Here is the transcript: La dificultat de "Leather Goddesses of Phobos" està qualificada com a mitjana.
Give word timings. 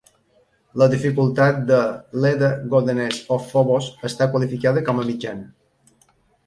La 0.81 0.87
dificultat 0.93 1.59
de 1.71 1.81
"Leather 2.25 2.49
Goddesses 2.73 3.21
of 3.37 3.47
Phobos" 3.53 3.93
està 4.13 4.33
qualificada 4.35 4.87
com 4.91 5.03
a 5.05 5.11
mitjana. 5.13 6.09